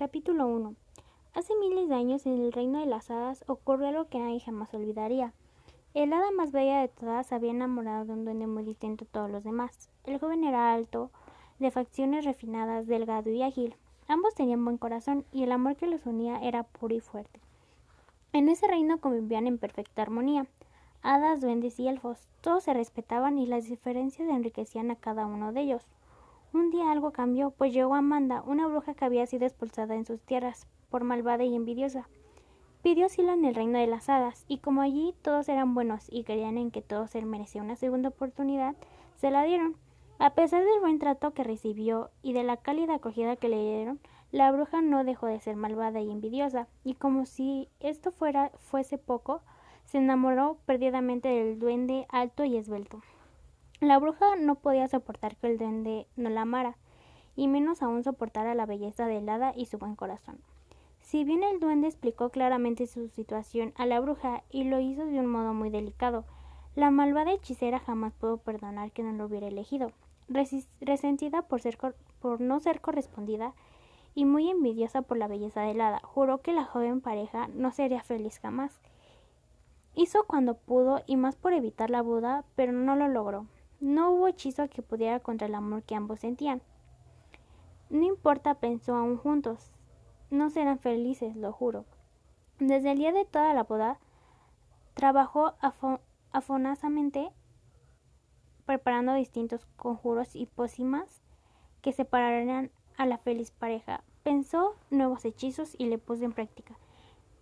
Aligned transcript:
Capítulo 0.00 0.46
1 0.46 0.76
Hace 1.34 1.52
miles 1.56 1.90
de 1.90 1.94
años 1.94 2.24
en 2.24 2.42
el 2.42 2.54
reino 2.54 2.80
de 2.80 2.86
las 2.86 3.10
hadas 3.10 3.44
ocurrió 3.46 3.88
algo 3.88 4.08
que 4.08 4.18
nadie 4.18 4.40
jamás 4.40 4.72
olvidaría. 4.72 5.34
El 5.92 6.14
hada 6.14 6.30
más 6.30 6.52
bella 6.52 6.80
de 6.80 6.88
todas 6.88 7.34
había 7.34 7.50
enamorado 7.50 8.06
de 8.06 8.14
un 8.14 8.24
duende 8.24 8.46
muy 8.46 8.62
distinto 8.62 9.04
a 9.04 9.08
todos 9.08 9.30
los 9.30 9.44
demás. 9.44 9.90
El 10.04 10.18
joven 10.18 10.44
era 10.44 10.72
alto, 10.72 11.10
de 11.58 11.70
facciones 11.70 12.24
refinadas, 12.24 12.86
delgado 12.86 13.28
y 13.28 13.42
ágil. 13.42 13.76
Ambos 14.08 14.34
tenían 14.34 14.64
buen 14.64 14.78
corazón 14.78 15.26
y 15.32 15.42
el 15.42 15.52
amor 15.52 15.76
que 15.76 15.86
los 15.86 16.06
unía 16.06 16.38
era 16.38 16.62
puro 16.62 16.94
y 16.94 17.00
fuerte. 17.00 17.38
En 18.32 18.48
ese 18.48 18.68
reino 18.68 19.02
convivían 19.02 19.46
en 19.46 19.58
perfecta 19.58 20.00
armonía. 20.00 20.46
Hadas, 21.02 21.42
duendes 21.42 21.78
y 21.78 21.88
elfos, 21.88 22.26
todos 22.40 22.64
se 22.64 22.72
respetaban 22.72 23.36
y 23.36 23.44
las 23.44 23.66
diferencias 23.66 24.30
enriquecían 24.30 24.90
a 24.90 24.96
cada 24.96 25.26
uno 25.26 25.52
de 25.52 25.60
ellos. 25.60 25.86
Un 26.52 26.70
día 26.70 26.90
algo 26.90 27.12
cambió, 27.12 27.52
pues 27.52 27.72
llegó 27.72 27.94
Amanda, 27.94 28.42
una 28.44 28.66
bruja 28.66 28.94
que 28.94 29.04
había 29.04 29.24
sido 29.26 29.46
expulsada 29.46 29.94
en 29.94 30.04
sus 30.04 30.20
tierras 30.20 30.66
por 30.90 31.04
malvada 31.04 31.44
y 31.44 31.54
envidiosa. 31.54 32.08
Pidió 32.82 33.06
asilo 33.06 33.32
en 33.32 33.44
el 33.44 33.54
reino 33.54 33.78
de 33.78 33.86
las 33.86 34.08
hadas, 34.08 34.44
y 34.48 34.58
como 34.58 34.80
allí 34.80 35.14
todos 35.22 35.48
eran 35.48 35.74
buenos 35.74 36.06
y 36.10 36.24
creían 36.24 36.58
en 36.58 36.72
que 36.72 36.82
todos 36.82 37.14
él 37.14 37.26
merecía 37.26 37.62
una 37.62 37.76
segunda 37.76 38.08
oportunidad, 38.08 38.74
se 39.14 39.30
la 39.30 39.44
dieron. 39.44 39.76
A 40.18 40.30
pesar 40.30 40.64
del 40.64 40.80
buen 40.80 40.98
trato 40.98 41.32
que 41.34 41.44
recibió 41.44 42.10
y 42.20 42.32
de 42.32 42.42
la 42.42 42.56
cálida 42.56 42.96
acogida 42.96 43.36
que 43.36 43.48
le 43.48 43.62
dieron, 43.62 44.00
la 44.32 44.50
bruja 44.50 44.82
no 44.82 45.04
dejó 45.04 45.26
de 45.26 45.38
ser 45.40 45.54
malvada 45.54 46.00
y 46.00 46.10
envidiosa, 46.10 46.66
y 46.82 46.94
como 46.94 47.26
si 47.26 47.68
esto 47.78 48.10
fuera 48.10 48.50
fuese 48.58 48.98
poco, 48.98 49.40
se 49.84 49.98
enamoró 49.98 50.58
perdidamente 50.66 51.28
del 51.28 51.60
duende 51.60 52.06
alto 52.10 52.44
y 52.44 52.56
esbelto. 52.56 53.02
La 53.80 53.98
bruja 53.98 54.36
no 54.36 54.56
podía 54.56 54.86
soportar 54.88 55.36
que 55.36 55.46
el 55.46 55.56
duende 55.56 56.06
no 56.14 56.28
la 56.28 56.42
amara, 56.42 56.76
y 57.34 57.48
menos 57.48 57.82
aún 57.82 58.04
soportara 58.04 58.54
la 58.54 58.66
belleza 58.66 59.06
del 59.06 59.26
hada 59.26 59.54
y 59.56 59.64
su 59.64 59.78
buen 59.78 59.96
corazón. 59.96 60.38
Si 61.00 61.24
bien 61.24 61.42
el 61.42 61.60
duende 61.60 61.88
explicó 61.88 62.28
claramente 62.28 62.86
su 62.86 63.08
situación 63.08 63.72
a 63.76 63.86
la 63.86 63.98
bruja 63.98 64.42
y 64.50 64.64
lo 64.64 64.80
hizo 64.80 65.06
de 65.06 65.18
un 65.18 65.26
modo 65.26 65.54
muy 65.54 65.70
delicado, 65.70 66.26
la 66.76 66.90
malvada 66.90 67.32
hechicera 67.32 67.78
jamás 67.78 68.12
pudo 68.12 68.36
perdonar 68.36 68.92
que 68.92 69.02
no 69.02 69.12
lo 69.12 69.24
hubiera 69.24 69.48
elegido. 69.48 69.92
resentida 70.82 71.40
por, 71.40 71.62
ser 71.62 71.78
por 72.20 72.42
no 72.42 72.60
ser 72.60 72.82
correspondida 72.82 73.54
y 74.14 74.26
muy 74.26 74.50
envidiosa 74.50 75.00
por 75.00 75.16
la 75.16 75.26
belleza 75.26 75.62
del 75.62 75.80
hada, 75.80 76.00
juró 76.04 76.42
que 76.42 76.52
la 76.52 76.66
joven 76.66 77.00
pareja 77.00 77.48
no 77.54 77.72
sería 77.72 78.02
feliz 78.02 78.40
jamás. 78.40 78.78
Hizo 79.94 80.24
cuando 80.24 80.52
pudo 80.52 81.02
y 81.06 81.16
más 81.16 81.34
por 81.34 81.54
evitar 81.54 81.88
la 81.88 82.02
boda, 82.02 82.44
pero 82.56 82.72
no 82.72 82.94
lo 82.94 83.08
logró. 83.08 83.46
No 83.80 84.10
hubo 84.10 84.28
hechizo 84.28 84.68
que 84.68 84.82
pudiera 84.82 85.20
contra 85.20 85.46
el 85.46 85.54
amor 85.54 85.82
que 85.82 85.94
ambos 85.94 86.20
sentían. 86.20 86.60
No 87.88 88.04
importa, 88.04 88.54
pensó 88.54 88.94
aún 88.94 89.16
juntos. 89.16 89.70
No 90.30 90.50
serán 90.50 90.78
felices, 90.78 91.34
lo 91.34 91.50
juro. 91.50 91.86
Desde 92.58 92.92
el 92.92 92.98
día 92.98 93.12
de 93.12 93.24
toda 93.24 93.54
la 93.54 93.64
boda, 93.64 93.98
trabajó 94.92 95.54
afonasamente 96.30 97.30
preparando 98.66 99.14
distintos 99.14 99.66
conjuros 99.76 100.36
y 100.36 100.44
pócimas 100.44 101.22
que 101.80 101.92
separarían 101.92 102.70
a 102.98 103.06
la 103.06 103.16
feliz 103.16 103.50
pareja. 103.50 104.04
Pensó 104.22 104.76
nuevos 104.90 105.24
hechizos 105.24 105.74
y 105.78 105.86
le 105.86 105.96
puso 105.96 106.24
en 106.24 106.32
práctica. 106.32 106.76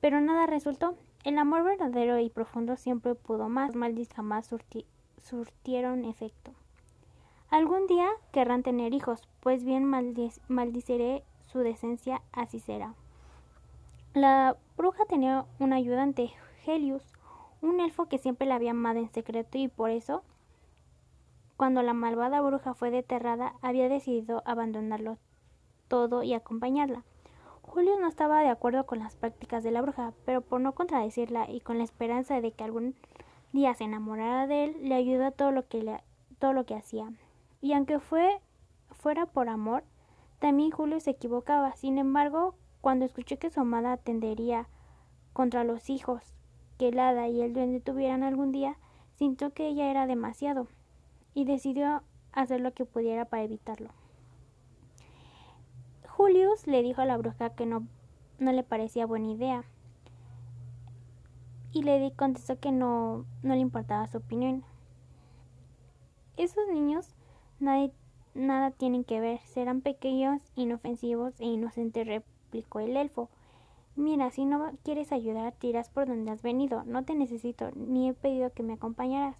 Pero 0.00 0.20
nada 0.20 0.46
resultó. 0.46 0.96
El 1.24 1.36
amor 1.36 1.64
verdadero 1.64 2.16
y 2.20 2.30
profundo 2.30 2.76
siempre 2.76 3.16
pudo 3.16 3.48
más. 3.48 3.74
Maldis 3.74 4.08
jamás 4.14 4.46
surtió 4.46 4.84
surtieron 5.22 6.04
efecto. 6.04 6.52
Algún 7.50 7.86
día 7.86 8.08
querrán 8.32 8.62
tener 8.62 8.92
hijos, 8.92 9.28
pues 9.40 9.64
bien 9.64 9.84
maldiceré 9.84 11.24
su 11.46 11.60
decencia, 11.60 12.20
así 12.32 12.60
será. 12.60 12.94
La 14.14 14.56
bruja 14.76 15.04
tenía 15.06 15.46
un 15.58 15.72
ayudante, 15.72 16.30
Helios, 16.66 17.02
un 17.62 17.80
elfo 17.80 18.06
que 18.06 18.18
siempre 18.18 18.46
la 18.46 18.56
había 18.56 18.72
amado 18.72 18.98
en 18.98 19.10
secreto 19.10 19.58
y 19.58 19.68
por 19.68 19.90
eso, 19.90 20.22
cuando 21.56 21.82
la 21.82 21.94
malvada 21.94 22.40
bruja 22.40 22.74
fue 22.74 22.90
deterrada, 22.90 23.54
había 23.62 23.88
decidido 23.88 24.42
abandonarlo 24.44 25.18
todo 25.88 26.22
y 26.22 26.34
acompañarla. 26.34 27.04
Julio 27.62 27.98
no 27.98 28.08
estaba 28.08 28.42
de 28.42 28.48
acuerdo 28.48 28.86
con 28.86 28.98
las 28.98 29.16
prácticas 29.16 29.62
de 29.62 29.70
la 29.70 29.82
bruja, 29.82 30.12
pero 30.24 30.40
por 30.40 30.60
no 30.60 30.72
contradecirla 30.72 31.50
y 31.50 31.60
con 31.60 31.78
la 31.78 31.84
esperanza 31.84 32.40
de 32.40 32.52
que 32.52 32.64
algún 32.64 32.94
Díaz, 33.52 33.80
enamorada 33.80 34.46
de 34.46 34.64
él, 34.64 34.76
le 34.82 34.94
ayudó 34.94 35.30
todo 35.30 35.52
lo 35.52 35.66
que, 35.66 35.82
le, 35.82 36.02
todo 36.38 36.52
lo 36.52 36.66
que 36.66 36.74
hacía. 36.74 37.10
Y 37.60 37.72
aunque 37.72 37.98
fue, 37.98 38.40
fuera 38.90 39.26
por 39.26 39.48
amor, 39.48 39.84
también 40.38 40.70
Julio 40.70 41.00
se 41.00 41.10
equivocaba. 41.10 41.74
Sin 41.74 41.98
embargo, 41.98 42.54
cuando 42.80 43.04
escuché 43.04 43.38
que 43.38 43.50
su 43.50 43.60
amada 43.60 43.96
tendería 43.96 44.68
contra 45.32 45.64
los 45.64 45.88
hijos 45.88 46.22
que 46.78 46.88
el 46.88 46.98
hada 46.98 47.26
y 47.28 47.40
el 47.42 47.54
duende 47.54 47.80
tuvieran 47.80 48.22
algún 48.22 48.52
día, 48.52 48.76
sintió 49.16 49.52
que 49.52 49.66
ella 49.66 49.90
era 49.90 50.06
demasiado 50.06 50.68
y 51.34 51.44
decidió 51.44 52.02
hacer 52.32 52.60
lo 52.60 52.72
que 52.72 52.84
pudiera 52.84 53.24
para 53.24 53.42
evitarlo. 53.42 53.90
Julius 56.06 56.66
le 56.66 56.82
dijo 56.82 57.00
a 57.00 57.06
la 57.06 57.16
bruja 57.16 57.50
que 57.50 57.66
no, 57.66 57.86
no 58.38 58.52
le 58.52 58.62
parecía 58.62 59.06
buena 59.06 59.32
idea 59.32 59.64
y 61.78 61.82
Lady 61.82 62.10
contestó 62.10 62.58
que 62.58 62.72
no, 62.72 63.24
no 63.42 63.54
le 63.54 63.60
importaba 63.60 64.06
su 64.08 64.18
opinión. 64.18 64.64
Esos 66.36 66.66
niños 66.68 67.14
nada 68.34 68.70
tienen 68.72 69.04
que 69.04 69.20
ver, 69.20 69.38
serán 69.40 69.80
pequeños, 69.80 70.42
inofensivos 70.56 71.40
e 71.40 71.44
inocentes, 71.44 72.06
replicó 72.06 72.80
el 72.80 72.96
elfo. 72.96 73.28
Mira, 73.94 74.30
si 74.30 74.44
no 74.44 74.72
quieres 74.82 75.12
ayudar, 75.12 75.52
tiras 75.52 75.88
por 75.88 76.08
donde 76.08 76.32
has 76.32 76.42
venido. 76.42 76.82
No 76.84 77.04
te 77.04 77.14
necesito, 77.14 77.70
ni 77.74 78.08
he 78.08 78.14
pedido 78.14 78.52
que 78.52 78.62
me 78.62 78.74
acompañaras. 78.74 79.36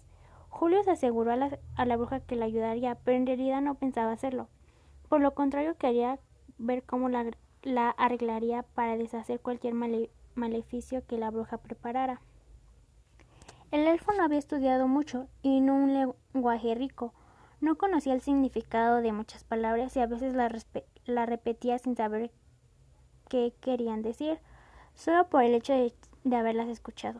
Julio 0.49 0.81
se 0.83 0.91
aseguró 0.91 1.31
a 1.31 1.85
la, 1.85 1.97
bruja 1.97 2.21
que 2.21 2.35
la 2.35 2.45
ayudaría, 2.45 2.95
pero 2.95 3.17
en 3.17 3.27
realidad 3.27 3.61
no 3.61 3.75
pensaba 3.75 4.13
hacerlo. 4.13 4.47
Por 5.09 5.21
lo 5.21 5.33
contrario, 5.33 5.75
quería 5.77 6.19
ver 6.57 6.83
cómo 6.83 7.09
la, 7.09 7.31
la 7.63 7.89
arreglaría 7.91 8.63
para 8.63 8.97
deshacer 8.97 9.39
cualquier 9.41 9.73
male, 9.73 10.09
maleficio 10.35 11.05
que 11.05 11.17
la 11.17 11.31
bruja 11.31 11.57
preparara. 11.57 12.21
El 13.71 13.85
elfo 13.85 14.11
no 14.13 14.23
había 14.23 14.39
estudiado 14.39 14.87
mucho 14.87 15.27
y 15.43 15.61
no 15.61 15.75
un 15.75 15.93
lenguaje 16.33 16.73
rico. 16.73 17.13
No 17.61 17.77
conocía 17.77 18.13
el 18.13 18.21
significado 18.21 19.01
de 19.01 19.11
muchas 19.11 19.43
palabras 19.43 19.95
y 19.95 19.99
a 19.99 20.07
veces 20.07 20.33
la, 20.33 21.25
repetía 21.27 21.77
sin 21.77 21.95
saber 21.95 22.31
qué 23.27 23.53
querían 23.61 24.01
decir, 24.01 24.39
solo 24.95 25.29
por 25.29 25.43
el 25.43 25.53
hecho 25.53 25.73
de, 25.73 25.93
haberlas 26.35 26.67
escuchado. 26.67 27.19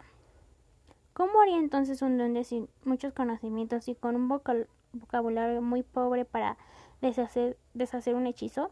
¿Cómo 1.14 1.40
haría 1.40 1.58
entonces 1.58 2.02
un 2.02 2.18
duende 2.18 2.44
sin 2.44 2.68
muchos 2.84 3.14
conocimientos 3.14 3.88
y 3.88 3.94
con 3.94 4.16
un 4.16 4.28
vocabulario 4.28 5.62
muy 5.62 5.84
pobre 5.84 6.26
para 6.26 6.58
deshacer 7.02 8.16
un 8.16 8.26
hechizo? 8.26 8.72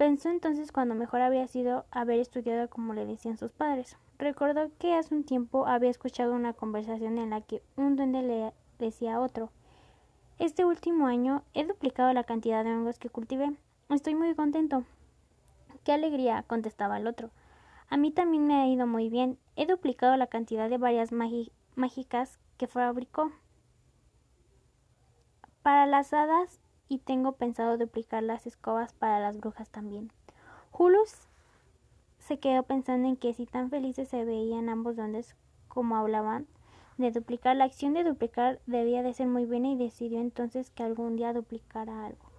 Pensó 0.00 0.30
entonces 0.30 0.72
cuando 0.72 0.94
mejor 0.94 1.20
habría 1.20 1.46
sido 1.46 1.84
haber 1.90 2.20
estudiado 2.20 2.70
como 2.70 2.94
le 2.94 3.04
decían 3.04 3.36
sus 3.36 3.52
padres. 3.52 3.98
Recordó 4.16 4.70
que 4.78 4.94
hace 4.94 5.14
un 5.14 5.24
tiempo 5.24 5.66
había 5.66 5.90
escuchado 5.90 6.32
una 6.32 6.54
conversación 6.54 7.18
en 7.18 7.28
la 7.28 7.42
que 7.42 7.62
un 7.76 7.96
duende 7.96 8.22
le 8.22 8.54
decía 8.78 9.16
a 9.16 9.20
otro 9.20 9.50
Este 10.38 10.64
último 10.64 11.06
año 11.06 11.42
he 11.52 11.66
duplicado 11.66 12.14
la 12.14 12.24
cantidad 12.24 12.64
de 12.64 12.70
hongos 12.70 12.98
que 12.98 13.10
cultivé. 13.10 13.54
Estoy 13.90 14.14
muy 14.14 14.34
contento. 14.34 14.84
Qué 15.84 15.92
alegría, 15.92 16.44
contestaba 16.46 16.96
el 16.96 17.06
otro. 17.06 17.28
A 17.90 17.98
mí 17.98 18.10
también 18.10 18.46
me 18.46 18.54
ha 18.54 18.66
ido 18.68 18.86
muy 18.86 19.10
bien. 19.10 19.36
He 19.54 19.66
duplicado 19.66 20.16
la 20.16 20.28
cantidad 20.28 20.70
de 20.70 20.78
varias 20.78 21.12
mágicas 21.12 22.38
que 22.56 22.66
fabricó. 22.66 23.32
Para 25.60 25.84
las 25.84 26.14
hadas 26.14 26.58
y 26.90 26.98
tengo 26.98 27.32
pensado 27.32 27.78
duplicar 27.78 28.24
las 28.24 28.46
escobas 28.48 28.92
para 28.92 29.20
las 29.20 29.38
brujas 29.38 29.70
también. 29.70 30.12
Julius 30.72 31.28
se 32.18 32.40
quedó 32.40 32.64
pensando 32.64 33.08
en 33.08 33.16
que 33.16 33.32
si 33.32 33.46
tan 33.46 33.70
felices 33.70 34.08
se 34.08 34.24
veían 34.24 34.68
ambos 34.68 34.96
dondes 34.96 35.36
como 35.68 35.96
hablaban 35.96 36.48
de 36.98 37.12
duplicar, 37.12 37.56
la 37.56 37.64
acción 37.64 37.94
de 37.94 38.02
duplicar 38.02 38.60
debía 38.66 39.04
de 39.04 39.14
ser 39.14 39.28
muy 39.28 39.46
buena 39.46 39.68
y 39.68 39.76
decidió 39.76 40.20
entonces 40.20 40.70
que 40.70 40.82
algún 40.82 41.16
día 41.16 41.32
duplicara 41.32 42.06
algo. 42.06 42.29